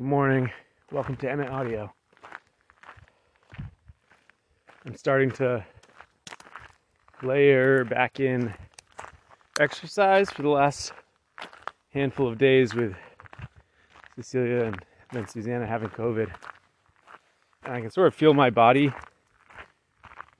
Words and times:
Good 0.00 0.06
morning. 0.06 0.50
Welcome 0.90 1.16
to 1.16 1.30
Emmett 1.30 1.50
Audio. 1.50 1.92
I'm 4.86 4.96
starting 4.96 5.30
to 5.32 5.62
layer 7.22 7.84
back 7.84 8.18
in 8.18 8.54
exercise 9.60 10.30
for 10.30 10.40
the 10.40 10.48
last 10.48 10.94
handful 11.92 12.26
of 12.26 12.38
days 12.38 12.74
with 12.74 12.94
Cecilia 14.16 14.64
and 14.64 14.82
then 15.12 15.28
Susanna 15.28 15.66
having 15.66 15.90
COVID. 15.90 16.32
And 17.64 17.74
I 17.74 17.82
can 17.82 17.90
sort 17.90 18.06
of 18.06 18.14
feel 18.14 18.32
my 18.32 18.48
body 18.48 18.94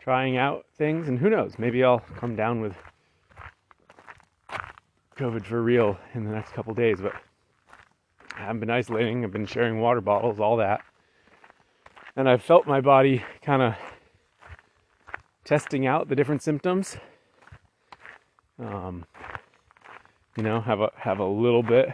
trying 0.00 0.38
out 0.38 0.64
things, 0.78 1.06
and 1.06 1.18
who 1.18 1.28
knows, 1.28 1.58
maybe 1.58 1.84
I'll 1.84 2.00
come 2.16 2.34
down 2.34 2.62
with 2.62 2.76
COVID 5.18 5.44
for 5.44 5.62
real 5.62 5.98
in 6.14 6.24
the 6.24 6.32
next 6.32 6.54
couple 6.54 6.72
days, 6.72 6.98
but 6.98 7.12
I 8.40 8.44
haven't 8.44 8.60
been 8.60 8.70
isolating, 8.70 9.22
I've 9.22 9.32
been 9.32 9.44
sharing 9.44 9.80
water 9.80 10.00
bottles, 10.00 10.40
all 10.40 10.56
that. 10.56 10.80
And 12.16 12.26
I've 12.26 12.42
felt 12.42 12.66
my 12.66 12.80
body 12.80 13.22
kind 13.42 13.60
of 13.60 13.74
testing 15.44 15.86
out 15.86 16.08
the 16.08 16.16
different 16.16 16.42
symptoms. 16.42 16.96
Um, 18.58 19.04
you 20.38 20.42
know, 20.42 20.60
have 20.62 20.80
a 20.80 20.90
have 20.96 21.18
a 21.18 21.24
little 21.24 21.62
bit 21.62 21.92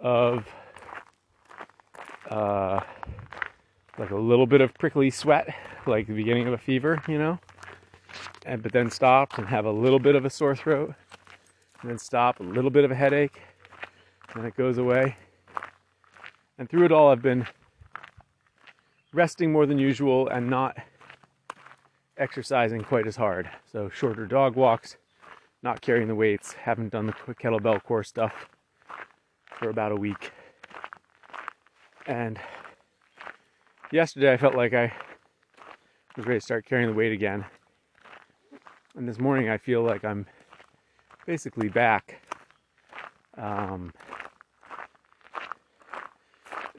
of 0.00 0.46
uh, 2.30 2.80
like 3.98 4.10
a 4.10 4.16
little 4.16 4.46
bit 4.46 4.60
of 4.60 4.74
prickly 4.74 5.08
sweat, 5.08 5.48
like 5.86 6.08
the 6.08 6.14
beginning 6.14 6.46
of 6.46 6.52
a 6.52 6.58
fever, 6.58 7.02
you 7.08 7.18
know, 7.18 7.38
and 8.44 8.62
but 8.62 8.72
then 8.72 8.90
stop 8.90 9.38
and 9.38 9.46
have 9.46 9.64
a 9.64 9.72
little 9.72 9.98
bit 9.98 10.14
of 10.14 10.26
a 10.26 10.30
sore 10.30 10.54
throat, 10.54 10.94
and 11.80 11.90
then 11.90 11.98
stop, 11.98 12.38
a 12.40 12.42
little 12.42 12.70
bit 12.70 12.84
of 12.84 12.90
a 12.90 12.94
headache, 12.94 13.40
and 14.36 14.46
it 14.46 14.56
goes 14.56 14.78
away. 14.78 15.16
And 16.58 16.68
through 16.68 16.84
it 16.84 16.92
all, 16.92 17.10
I've 17.10 17.22
been 17.22 17.46
resting 19.12 19.50
more 19.52 19.66
than 19.66 19.78
usual 19.78 20.28
and 20.28 20.48
not 20.48 20.76
exercising 22.18 22.82
quite 22.82 23.06
as 23.06 23.16
hard. 23.16 23.50
So, 23.70 23.88
shorter 23.88 24.26
dog 24.26 24.56
walks, 24.56 24.96
not 25.62 25.80
carrying 25.80 26.08
the 26.08 26.14
weights, 26.14 26.52
haven't 26.52 26.92
done 26.92 27.06
the 27.06 27.12
kettlebell 27.34 27.82
core 27.82 28.04
stuff 28.04 28.48
for 29.58 29.70
about 29.70 29.92
a 29.92 29.96
week. 29.96 30.32
And 32.06 32.38
yesterday, 33.90 34.32
I 34.32 34.36
felt 34.36 34.54
like 34.54 34.72
I 34.74 34.92
was 36.16 36.26
ready 36.26 36.40
to 36.40 36.44
start 36.44 36.64
carrying 36.64 36.88
the 36.88 36.94
weight 36.94 37.12
again. 37.12 37.44
And 38.96 39.08
this 39.08 39.18
morning, 39.18 39.50
I 39.50 39.58
feel 39.58 39.82
like 39.82 40.04
I'm 40.04 40.26
basically 41.26 41.68
back. 41.68 42.22
Um, 43.36 43.92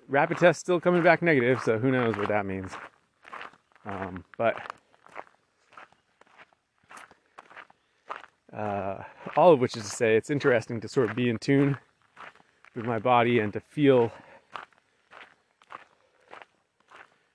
rapid 0.08 0.38
test 0.38 0.60
still 0.60 0.80
coming 0.80 1.04
back 1.04 1.22
negative, 1.22 1.62
so 1.64 1.78
who 1.78 1.92
knows 1.92 2.16
what 2.18 2.30
that 2.30 2.46
means. 2.46 2.72
Um, 3.86 4.24
but 4.38 4.56
uh, 8.54 9.04
all 9.36 9.54
of 9.54 9.60
which 9.60 9.76
is 9.78 9.84
to 9.84 9.90
say, 9.90 10.16
it's 10.16 10.30
interesting 10.30 10.82
to 10.82 10.88
sort 10.88 11.10
of 11.10 11.16
be 11.16 11.30
in 11.30 11.38
tune 11.38 11.78
with 12.76 12.86
my 12.86 13.00
body 13.00 13.40
and 13.40 13.52
to 13.54 13.60
feel 13.60 14.12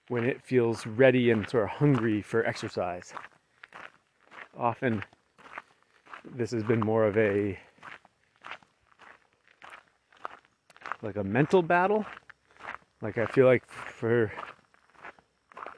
when 0.09 0.25
it 0.25 0.43
feels 0.43 0.87
ready 0.87 1.31
and 1.31 1.49
sort 1.49 1.65
of 1.65 1.71
hungry 1.71 2.21
for 2.21 2.45
exercise. 2.47 3.15
Often, 4.59 5.03
this 6.35 6.51
has 6.51 6.63
been 6.63 6.81
more 6.81 7.05
of 7.07 7.17
a 7.17 7.59
like 11.03 11.17
a 11.17 11.25
mental 11.25 11.63
battle 11.63 12.07
like 13.03 13.19
I 13.19 13.27
feel 13.27 13.47
like 13.47 13.69
for 13.69 14.33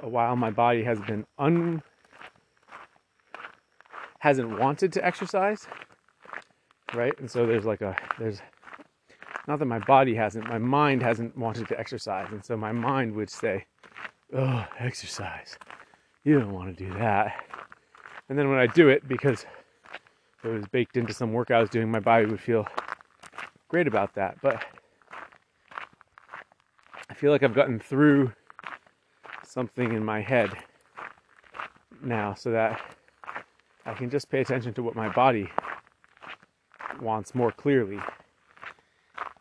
a 0.01 0.09
while 0.09 0.37
my 0.37 0.51
body 0.51 0.85
has 0.85 1.01
been 1.01 1.27
un 1.39 1.83
hasn't 4.21 4.59
wanted 4.59 4.93
to 4.93 5.05
exercise. 5.05 5.67
Right? 6.95 7.19
And 7.19 7.31
so 7.31 7.47
there's 7.47 7.65
like 7.65 7.81
a 7.81 7.97
there's 8.19 8.41
not 9.47 9.59
that 9.59 9.67
my 9.67 9.79
body 9.81 10.15
hasn't, 10.15 10.49
my 10.49 10.59
mind 10.59 11.03
hasn't 11.03 11.37
wanted 11.37 11.69
to 11.69 11.79
exercise. 11.79 12.29
And 12.31 12.45
so 12.45 12.57
my 12.57 12.73
mind 12.73 13.15
would 13.15 13.31
say, 13.31 13.67
Oh, 14.33 14.67
exercise. 14.79 15.59
You 16.25 16.41
don't 16.41 16.53
want 16.53 16.77
to 16.77 16.85
do 16.85 16.93
that. 16.95 17.45
And 18.29 18.39
then 18.39 18.49
when 18.49 18.59
I 18.59 18.67
do 18.67 18.89
it, 18.89 19.07
because 19.07 19.45
it 20.43 20.49
was 20.49 20.65
baked 20.73 20.97
into 20.97 21.13
some 21.13 21.33
work 21.33 21.51
I 21.51 21.61
was 21.61 21.69
doing, 21.69 21.91
my 21.91 22.01
body 22.01 22.27
would 22.27 22.41
feel 22.41 22.67
great 23.69 23.87
about 23.87 24.15
that. 24.15 24.41
But 24.41 24.65
feel 27.25 27.33
like 27.33 27.43
I've 27.43 27.55
gotten 27.55 27.81
through 27.81 28.35
something 29.45 29.95
in 29.95 30.05
my 30.05 30.21
head 30.21 30.51
now 32.03 32.35
so 32.35 32.51
that 32.51 32.79
I 33.87 33.95
can 33.95 34.11
just 34.11 34.29
pay 34.29 34.43
attention 34.43 34.75
to 34.75 34.83
what 34.83 34.95
my 34.95 35.09
body 35.09 35.49
wants 37.01 37.35
more 37.35 37.51
clearly. 37.51 37.99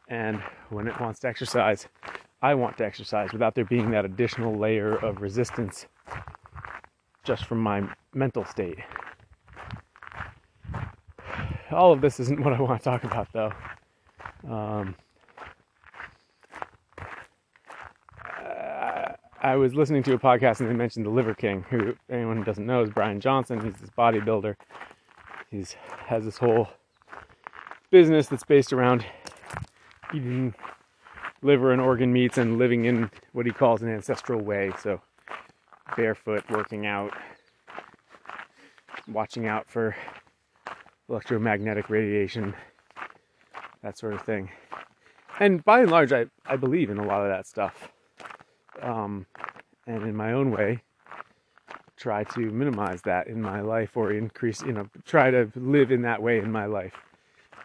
And 0.07 0.41
when 0.69 0.87
it 0.87 0.97
wants 1.01 1.19
to 1.19 1.27
exercise, 1.27 1.89
I 2.41 2.53
want 2.53 2.77
to 2.77 2.85
exercise 2.85 3.33
without 3.33 3.53
there 3.53 3.65
being 3.65 3.91
that 3.91 4.05
additional 4.05 4.57
layer 4.57 4.95
of 4.95 5.21
resistance 5.21 5.85
just 7.25 7.43
from 7.43 7.57
my 7.57 7.85
mental 8.13 8.45
state. 8.45 8.79
All 11.69 11.91
of 11.91 11.99
this 11.99 12.21
isn't 12.21 12.39
what 12.45 12.53
I 12.53 12.61
want 12.61 12.81
to 12.81 12.85
talk 12.85 13.03
about 13.03 13.27
though. 13.33 13.51
Um, 14.49 14.95
I 19.43 19.57
was 19.57 19.75
listening 19.75 20.03
to 20.03 20.13
a 20.13 20.17
podcast 20.17 20.61
and 20.61 20.69
they 20.69 20.73
mentioned 20.73 21.05
the 21.05 21.09
Liver 21.09 21.33
King, 21.33 21.65
who 21.69 21.97
anyone 22.09 22.37
who 22.37 22.45
doesn't 22.45 22.65
know 22.65 22.81
is 22.81 22.89
Brian 22.89 23.19
Johnson. 23.19 23.59
He's 23.59 23.73
this 23.73 23.89
bodybuilder. 23.89 24.55
He's 25.51 25.75
has 26.05 26.23
this 26.23 26.37
whole 26.37 26.69
business 27.91 28.27
that's 28.27 28.45
based 28.45 28.71
around 28.71 29.05
eating 30.13 30.55
liver 31.41 31.73
and 31.73 31.81
organ 31.81 32.13
meats 32.13 32.37
and 32.37 32.57
living 32.57 32.85
in 32.85 33.11
what 33.33 33.45
he 33.45 33.51
calls 33.51 33.81
an 33.81 33.93
ancestral 33.93 34.39
way. 34.39 34.71
So 34.81 35.01
barefoot, 35.97 36.49
working 36.49 36.85
out, 36.85 37.11
watching 39.09 39.45
out 39.45 39.69
for 39.69 39.93
electromagnetic 41.09 41.89
radiation, 41.89 42.53
that 43.81 43.97
sort 43.97 44.13
of 44.13 44.21
thing. 44.21 44.49
And 45.41 45.65
by 45.65 45.81
and 45.81 45.91
large, 45.91 46.13
I, 46.13 46.27
I 46.45 46.55
believe 46.55 46.89
in 46.89 46.97
a 46.97 47.05
lot 47.05 47.23
of 47.23 47.27
that 47.27 47.45
stuff 47.45 47.92
um, 48.83 49.25
and 49.87 50.03
in 50.03 50.15
my 50.15 50.33
own 50.33 50.51
way, 50.51 50.81
try 51.97 52.23
to 52.23 52.39
minimize 52.39 53.01
that 53.03 53.27
in 53.27 53.41
my 53.41 53.61
life 53.61 53.95
or 53.95 54.11
increase, 54.11 54.61
you 54.61 54.73
know, 54.73 54.87
try 55.05 55.31
to 55.31 55.49
live 55.55 55.91
in 55.91 56.01
that 56.03 56.21
way 56.21 56.39
in 56.39 56.51
my 56.51 56.65
life. 56.65 56.93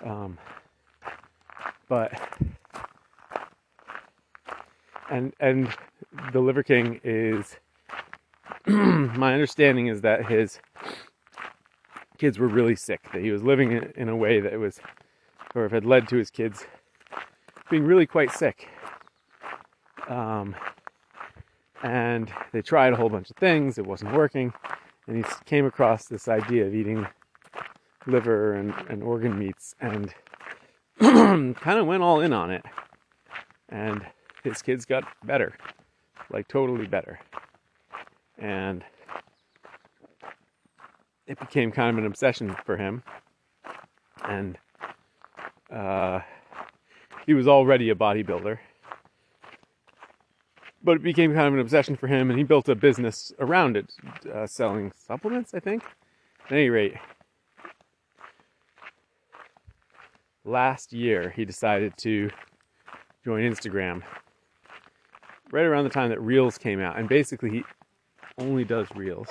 Um, 0.05 0.39
but 1.89 2.13
and 5.11 5.35
and 5.41 5.69
the 6.33 6.41
Liver 6.41 6.63
King 6.63 7.01
is 7.03 7.57
my 8.67 9.33
understanding 9.33 9.87
is 9.87 10.03
that 10.03 10.27
his 10.27 10.61
kids 12.19 12.39
were 12.39 12.49
really 12.49 12.77
sick. 12.77 13.01
That 13.13 13.23
he 13.23 13.31
was 13.31 13.43
living 13.43 13.73
in, 13.97 14.09
a 14.09 14.17
way 14.17 14.41
that 14.41 14.59
was, 14.59 14.81
or 15.55 15.69
had 15.69 15.85
led 15.85 16.09
to 16.09 16.17
his 16.17 16.31
kids 16.31 16.65
being 17.71 17.85
really 17.85 18.07
quite 18.07 18.31
sick. 18.33 18.69
Um, 20.09 20.55
and 21.83 22.33
they 22.53 22.63
tried 22.63 22.93
a 22.93 22.97
whole 22.97 23.09
bunch 23.09 23.31
of 23.31 23.37
things, 23.37 23.79
it 23.79 23.87
wasn't 23.87 24.13
working, 24.13 24.53
and 25.07 25.17
he 25.17 25.25
came 25.45 25.67
across 25.67 26.07
this 26.07 26.29
idea 26.29 26.67
of 26.67 26.75
eating 26.75 27.07
liver 28.07 28.55
and, 28.55 28.75
and 28.89 29.03
organ 29.03 29.39
meats 29.39 29.75
and 29.81 30.15
kind 31.01 31.79
of 31.79 31.87
went 31.87 32.03
all 32.03 32.21
in 32.21 32.33
on 32.33 32.51
it. 32.51 32.65
And 33.69 34.05
his 34.43 34.63
kids 34.63 34.85
got 34.85 35.05
better, 35.25 35.57
like 36.31 36.49
totally 36.49 36.87
better. 36.87 37.21
And 38.39 38.85
it 41.27 41.39
became 41.39 41.71
kind 41.71 41.91
of 41.91 41.99
an 41.99 42.07
obsession 42.07 42.57
for 42.65 42.77
him. 42.77 43.03
And 44.25 44.59
uh, 45.71 46.21
he 47.27 47.35
was 47.35 47.47
already 47.47 47.91
a 47.91 47.95
bodybuilder 47.95 48.59
but 50.89 50.97
it 50.97 51.03
became 51.03 51.35
kind 51.35 51.47
of 51.47 51.53
an 51.53 51.61
obsession 51.61 51.97
for 51.97 52.07
him, 52.07 52.31
and 52.31 52.39
he 52.39 52.43
built 52.43 52.67
a 52.67 52.75
business 52.75 53.31
around 53.41 53.77
it, 53.77 53.93
uh, 54.35 54.47
selling 54.47 54.91
supplements, 54.97 55.53
I 55.53 55.61
think. 55.61 55.83
At 56.47 56.53
any 56.53 56.71
rate, 56.71 56.95
last 60.47 60.95
year 60.95 61.29
he 61.29 61.45
decided 61.45 61.95
to 61.99 62.31
join 63.23 63.43
Instagram 63.43 64.01
right 65.53 65.67
around 65.67 65.85
the 65.85 65.91
time 65.91 66.09
that 66.09 66.23
Reels 66.23 66.57
came 66.57 66.81
out, 66.81 66.99
and 66.99 67.07
basically 67.07 67.51
he 67.51 67.65
only 68.39 68.65
does 68.65 68.87
Reels. 68.95 69.29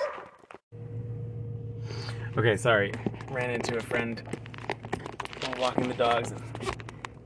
Okay, 2.36 2.56
sorry, 2.56 2.92
ran 3.32 3.50
into 3.50 3.76
a 3.76 3.82
friend 3.82 4.22
while 5.40 5.54
walking 5.58 5.88
the 5.88 5.94
dogs 5.94 6.30
and 6.30 6.40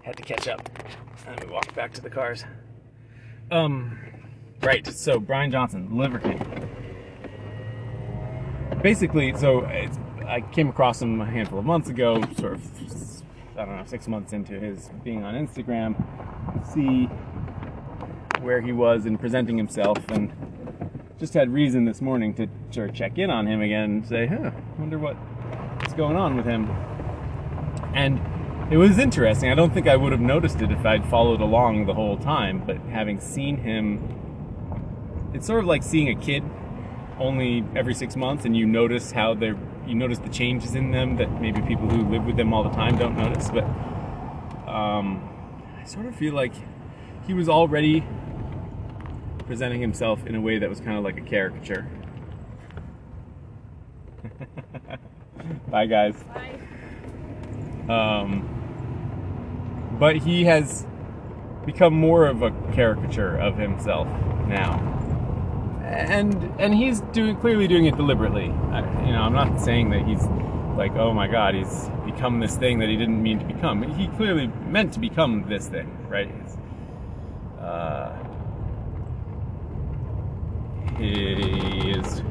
had 0.03 0.17
to 0.17 0.23
catch 0.23 0.49
up, 0.49 0.67
and 1.27 1.39
we 1.45 1.53
walked 1.53 1.75
back 1.75 1.93
to 1.93 2.01
the 2.01 2.09
cars. 2.09 2.47
Um, 3.51 3.99
right. 4.63 4.87
So 4.87 5.19
Brian 5.19 5.51
Johnson, 5.51 5.97
Liver 5.97 6.19
King. 6.19 6.41
Basically, 8.83 9.35
so 9.37 9.65
I 9.65 10.41
came 10.53 10.69
across 10.69 11.01
him 11.01 11.21
a 11.21 11.27
handful 11.27 11.59
of 11.59 11.65
months 11.65 11.89
ago, 11.89 12.21
sort 12.39 12.55
of, 12.55 13.23
I 13.57 13.65
don't 13.65 13.77
know, 13.77 13.85
six 13.85 14.09
months 14.09 14.33
into 14.33 14.59
his 14.59 14.91
being 15.05 15.23
on 15.25 15.35
Instagram, 15.35 15.95
see 16.73 17.05
where 18.43 18.61
he 18.61 18.73
was 18.73 19.07
in 19.07 19.19
presenting 19.19 19.57
himself, 19.57 19.99
and 20.09 20.33
just 21.21 21.35
had 21.35 21.53
reason 21.53 21.85
this 21.85 22.01
morning 22.01 22.35
to 22.35 22.49
sort 22.71 22.91
of 22.91 22.97
check 22.97 23.19
in 23.19 23.31
on 23.31 23.47
him 23.47 23.61
again 23.61 23.85
and 23.85 24.07
say, 24.07 24.27
huh, 24.27 24.51
wonder 24.79 24.99
what's 24.99 25.93
going 25.95 26.17
on 26.17 26.37
with 26.37 26.47
him. 26.47 26.69
And 27.95 28.21
it 28.73 28.79
was 28.79 28.99
interesting. 28.99 29.51
I 29.51 29.55
don't 29.55 29.73
think 29.73 29.87
I 29.87 29.95
would 29.95 30.11
have 30.11 30.21
noticed 30.21 30.61
it 30.61 30.73
if 30.73 30.85
I'd 30.85 31.09
followed 31.09 31.41
along 31.41 31.87
the 31.87 31.95
whole 31.95 32.17
time, 32.17 32.65
but 32.67 32.79
having 32.91 33.21
seen 33.21 33.59
him, 33.59 34.22
it's 35.35 35.47
sort 35.47 35.61
of 35.61 35.67
like 35.67 35.83
seeing 35.83 36.09
a 36.09 36.15
kid 36.15 36.43
only 37.19 37.65
every 37.75 37.95
six 37.95 38.17
months, 38.17 38.45
and 38.45 38.57
you 38.57 38.67
notice 38.67 39.13
how 39.13 39.35
they're 39.35 39.57
you 39.87 39.95
notice 39.95 40.19
the 40.19 40.29
changes 40.29 40.75
in 40.75 40.91
them 40.93 41.17
that 41.17 41.41
maybe 41.41 41.61
people 41.63 41.89
who 41.89 42.09
live 42.09 42.25
with 42.25 42.37
them 42.37 42.53
all 42.55 42.63
the 42.63 42.71
time 42.71 42.97
don't 42.97 43.17
notice. 43.17 43.51
But 43.51 43.65
um, 44.69 45.29
I 45.81 45.85
sort 45.85 46.07
of 46.07 46.15
feel 46.15 46.35
like 46.35 46.55
he 47.27 47.35
was 47.35 47.49
already 47.49 48.05
presenting 49.47 49.81
himself 49.81 50.25
in 50.27 50.35
a 50.35 50.41
way 50.41 50.59
that 50.59 50.69
was 50.69 50.81
kind 50.81 50.97
of 50.97 51.05
like 51.05 51.19
a 51.19 51.23
caricature. 51.23 51.87
Bye, 55.69 55.87
guys. 55.87 56.15
Bye. 56.25 56.61
Um, 57.89 58.49
but 59.99 60.17
he 60.17 60.45
has 60.45 60.87
become 61.67 61.95
more 61.95 62.27
of 62.27 62.43
a 62.43 62.51
caricature 62.73 63.37
of 63.37 63.57
himself 63.57 64.07
now, 64.47 64.92
and 65.93 66.53
and 66.59 66.75
he's 66.75 67.01
doing 67.13 67.37
clearly 67.37 67.69
doing 67.69 67.87
it 67.87 67.97
deliberately. 67.97 68.51
I, 68.71 69.07
you 69.07 69.13
know, 69.13 69.23
I'm 69.23 69.35
not 69.35 69.61
saying 69.61 69.91
that 69.91 70.07
he's 70.07 70.25
like, 70.77 70.93
oh 70.97 71.13
my 71.13 71.29
God, 71.29 71.55
he's 71.55 71.91
become 72.05 72.41
this 72.41 72.57
thing 72.57 72.79
that 72.79 72.89
he 72.89 72.97
didn't 72.97 73.23
mean 73.23 73.39
to 73.39 73.45
become. 73.45 73.83
He 73.83 74.09
clearly 74.09 74.47
meant 74.67 74.93
to 74.95 75.01
become 75.01 75.49
this 75.49 75.69
thing, 75.69 76.09
right? 76.09 76.33
Uh, 77.61 78.17
he 80.99 81.91
is 81.91 82.23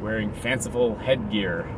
wearing 0.00 0.32
fanciful 0.34 0.96
headgear. 0.96 1.68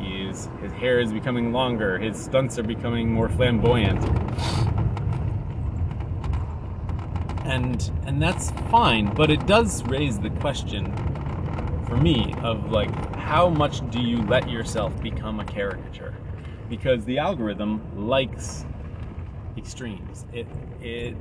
He's, 0.00 0.48
his 0.60 0.72
hair 0.72 1.00
is 1.00 1.12
becoming 1.12 1.52
longer. 1.52 1.98
His 1.98 2.22
stunts 2.22 2.58
are 2.58 2.64
becoming 2.64 3.12
more 3.12 3.28
flamboyant. 3.28 4.02
And 7.52 7.92
and 8.06 8.22
that's 8.22 8.50
fine, 8.70 9.14
but 9.14 9.30
it 9.30 9.46
does 9.46 9.84
raise 9.84 10.18
the 10.18 10.30
question 10.30 10.90
for 11.86 11.98
me 11.98 12.34
of 12.42 12.70
like 12.70 12.90
how 13.14 13.50
much 13.50 13.88
do 13.90 14.00
you 14.00 14.22
let 14.22 14.48
yourself 14.48 14.98
become 15.02 15.38
a 15.38 15.44
caricature? 15.44 16.14
Because 16.70 17.04
the 17.04 17.18
algorithm 17.18 18.08
likes 18.08 18.64
extremes. 19.58 20.24
It 20.32 20.46
it 20.80 21.14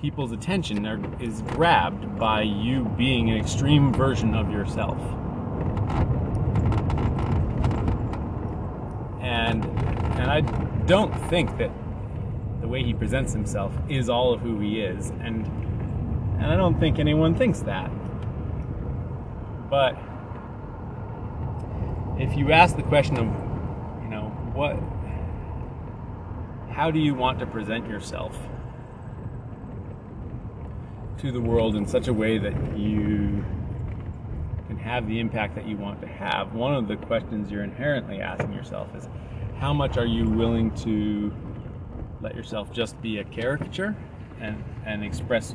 people's 0.00 0.30
attention 0.30 0.86
are, 0.86 1.00
is 1.20 1.42
grabbed 1.42 2.16
by 2.16 2.42
you 2.42 2.84
being 2.96 3.28
an 3.28 3.38
extreme 3.38 3.92
version 3.92 4.36
of 4.36 4.52
yourself. 4.52 5.00
And 9.20 9.64
and 10.20 10.30
I 10.30 10.42
don't 10.86 11.12
think 11.28 11.58
that 11.58 11.72
the 12.68 12.72
way 12.72 12.84
he 12.84 12.92
presents 12.92 13.32
himself 13.32 13.72
is 13.88 14.10
all 14.10 14.34
of 14.34 14.40
who 14.40 14.60
he 14.60 14.80
is 14.80 15.08
and 15.20 15.46
and 16.36 16.46
I 16.46 16.54
don't 16.54 16.78
think 16.78 17.00
anyone 17.00 17.34
thinks 17.34 17.60
that. 17.62 17.90
But 19.68 19.98
if 22.20 22.36
you 22.36 22.52
ask 22.52 22.76
the 22.76 22.82
question 22.82 23.16
of 23.16 23.24
you 24.02 24.10
know 24.10 24.28
what 24.52 24.76
how 26.70 26.90
do 26.90 26.98
you 26.98 27.14
want 27.14 27.38
to 27.38 27.46
present 27.46 27.88
yourself 27.88 28.38
to 31.20 31.32
the 31.32 31.40
world 31.40 31.74
in 31.74 31.86
such 31.86 32.06
a 32.06 32.12
way 32.12 32.36
that 32.36 32.78
you 32.78 33.44
can 34.66 34.76
have 34.76 35.08
the 35.08 35.18
impact 35.18 35.54
that 35.54 35.66
you 35.66 35.76
want 35.78 36.02
to 36.02 36.06
have, 36.06 36.52
one 36.52 36.74
of 36.74 36.86
the 36.86 36.96
questions 36.96 37.50
you're 37.50 37.64
inherently 37.64 38.20
asking 38.20 38.52
yourself 38.52 38.94
is 38.94 39.08
how 39.56 39.72
much 39.72 39.96
are 39.96 40.06
you 40.06 40.28
willing 40.28 40.70
to 40.76 41.32
let 42.20 42.34
yourself 42.34 42.72
just 42.72 43.00
be 43.00 43.18
a 43.18 43.24
caricature 43.24 43.96
and, 44.40 44.62
and 44.84 45.04
express 45.04 45.54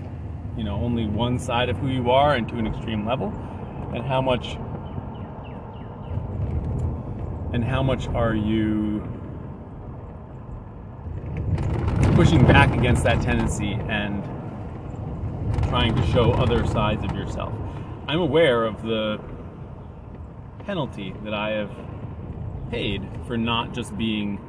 you 0.58 0.64
know 0.64 0.76
only 0.76 1.06
one 1.06 1.40
side 1.40 1.70
of 1.70 1.78
who 1.78 1.88
you 1.88 2.12
are 2.12 2.36
and 2.36 2.48
to 2.48 2.56
an 2.56 2.68
extreme 2.68 3.06
level 3.06 3.34
and 3.94 4.04
how 4.06 4.22
much 4.22 4.56
and 7.54 7.64
how 7.64 7.84
much 7.84 8.08
are 8.10 8.34
you 8.34 9.08
pushing 12.16 12.46
back 12.46 12.76
against 12.78 13.04
that 13.04 13.22
tendency 13.22 13.74
and 13.90 14.24
trying 15.68 15.96
to 15.96 16.06
show 16.08 16.32
other 16.34 16.66
sides 16.68 17.04
of 17.04 17.16
yourself. 17.16 17.52
I'm 18.08 18.20
aware 18.20 18.66
of 18.66 18.84
the 18.84 19.20
penalty 20.66 21.16
that 21.24 21.34
I 21.34 21.52
have 21.52 21.72
paid 22.70 23.02
for 23.26 23.38
not 23.38 23.74
just 23.74 23.98
being 23.98 24.40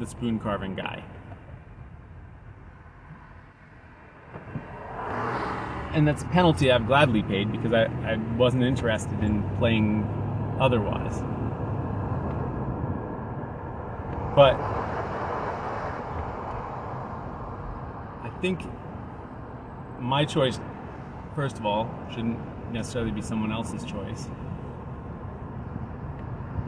the 0.00 0.06
spoon 0.06 0.38
carving 0.40 0.74
guy. 0.74 1.04
And 5.92 6.08
that's 6.08 6.22
a 6.22 6.26
penalty 6.26 6.72
I've 6.72 6.86
gladly 6.86 7.22
paid 7.22 7.52
because 7.52 7.72
I, 7.72 7.84
I 8.04 8.16
wasn't 8.36 8.62
interested 8.62 9.22
in 9.22 9.42
playing 9.58 10.04
otherwise. 10.58 11.20
But 14.34 14.54
I 18.24 18.30
think 18.40 18.62
my 19.98 20.24
choice, 20.24 20.58
first 21.34 21.58
of 21.58 21.66
all, 21.66 21.90
shouldn't 22.10 22.38
necessarily 22.72 23.10
be 23.10 23.20
someone 23.20 23.52
else's 23.52 23.84
choice. 23.84 24.28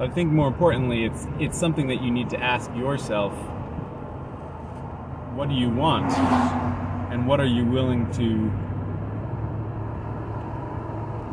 I 0.03 0.09
think 0.09 0.33
more 0.33 0.49
importantly, 0.49 1.05
it's 1.05 1.29
it's 1.39 1.57
something 1.57 1.87
that 1.87 2.03
you 2.03 2.11
need 2.11 2.29
to 2.31 2.37
ask 2.37 2.69
yourself: 2.75 3.33
What 5.37 5.49
do 5.49 5.55
you 5.55 5.71
want, 5.71 6.13
and 7.13 7.25
what 7.25 7.39
are 7.39 7.47
you 7.47 7.65
willing 7.65 8.11
to 8.15 8.49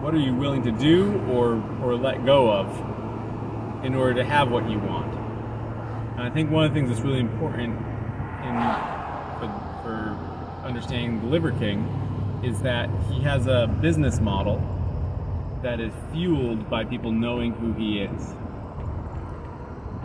what 0.04 0.14
are 0.14 0.20
you 0.20 0.36
willing 0.36 0.62
to 0.66 0.72
do 0.72 1.20
or 1.32 1.56
or 1.82 1.96
let 1.96 2.24
go 2.24 2.52
of 2.52 2.68
in 3.84 3.96
order 3.96 4.14
to 4.14 4.24
have 4.24 4.52
what 4.52 4.70
you 4.70 4.78
want? 4.78 5.16
And 5.16 6.22
I 6.22 6.30
think 6.30 6.52
one 6.52 6.66
of 6.66 6.72
the 6.72 6.80
things 6.80 6.92
that's 6.92 7.02
really 7.02 7.22
important 7.22 7.74
in 7.74 8.56
for, 9.40 9.50
for 9.82 10.64
understanding 10.64 11.22
the 11.22 11.26
Liver 11.26 11.54
King 11.54 12.42
is 12.44 12.62
that 12.62 12.88
he 13.10 13.22
has 13.22 13.48
a 13.48 13.66
business 13.82 14.20
model 14.20 14.62
that 15.64 15.80
is 15.80 15.92
fueled 16.12 16.70
by 16.70 16.86
people 16.86 17.12
knowing 17.12 17.54
who 17.54 17.74
he 17.74 18.02
is. 18.02 18.36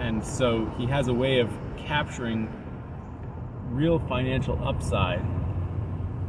And 0.04 0.22
so 0.22 0.66
he 0.76 0.84
has 0.84 1.08
a 1.08 1.14
way 1.14 1.38
of 1.38 1.48
capturing 1.78 2.52
real 3.70 3.98
financial 4.00 4.62
upside 4.62 5.24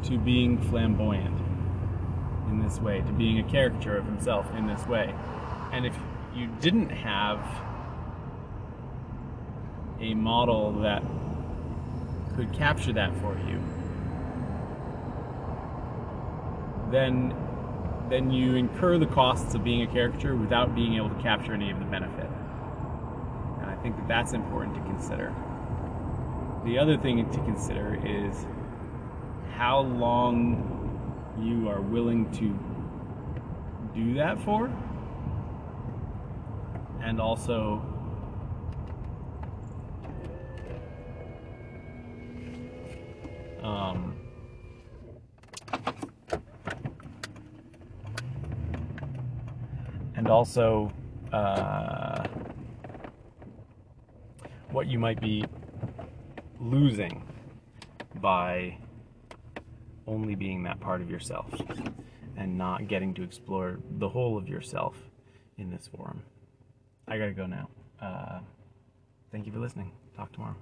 to 0.04 0.18
being 0.18 0.62
flamboyant 0.70 1.38
in 2.48 2.64
this 2.64 2.80
way, 2.80 3.02
to 3.02 3.12
being 3.12 3.40
a 3.40 3.44
caricature 3.44 3.98
of 3.98 4.06
himself 4.06 4.50
in 4.56 4.66
this 4.66 4.88
way. 4.88 5.14
And 5.74 5.86
if 5.86 5.94
you 6.34 6.48
didn't 6.62 6.90
have 6.90 7.46
a 10.00 10.14
model 10.14 10.72
that 10.80 11.04
could 12.38 12.54
capture 12.54 12.94
that 12.94 13.14
for 13.20 13.38
you, 13.40 13.62
then 16.92 17.36
then 18.08 18.32
you 18.32 18.56
incur 18.56 19.00
the 19.00 19.08
costs 19.08 19.54
of 19.54 19.66
being 19.66 19.82
a 19.82 19.88
caricature 19.88 20.36
without 20.36 20.76
being 20.76 20.96
able 20.96 21.10
to 21.10 21.22
capture 21.22 21.54
any 21.54 21.72
of 21.72 21.80
the 21.80 21.86
benefit. 21.86 22.30
Think 23.86 23.98
that 23.98 24.08
that's 24.08 24.34
important 24.34 24.74
to 24.74 24.82
consider. 24.82 25.32
The 26.66 26.80
other 26.80 26.98
thing 26.98 27.24
to 27.30 27.38
consider 27.44 28.02
is 28.04 28.48
how 29.54 29.82
long 29.82 31.38
you 31.40 31.70
are 31.70 31.82
willing 31.82 32.32
to 32.32 32.58
do 33.94 34.16
that 34.16 34.42
for, 34.44 34.74
and 37.04 37.22
also 37.22 37.80
um, 43.62 44.16
and 50.16 50.28
also 50.28 50.92
uh, 51.32 52.15
what 54.76 54.88
you 54.88 55.00
might 55.00 55.22
be 55.22 55.42
losing 56.60 57.24
by 58.16 58.78
only 60.06 60.36
being 60.36 60.64
that 60.64 60.82
part 60.82 61.00
of 61.00 61.10
yourself 61.10 61.48
and 62.36 62.58
not 62.58 62.90
getting 62.90 63.14
to 63.14 63.24
explore 63.24 63.80
the 64.00 64.10
whole 64.10 64.38
of 64.38 64.50
yourself 64.50 64.98
in 65.58 65.72
this 65.72 65.88
forum. 65.96 66.22
I 67.08 67.18
gotta 67.18 67.32
go 67.32 67.46
now. 67.46 67.70
Uh, 68.02 68.40
thank 69.32 69.46
you 69.46 69.54
for 69.54 69.60
listening. 69.60 69.94
Talk 70.14 70.34
tomorrow. 70.34 70.58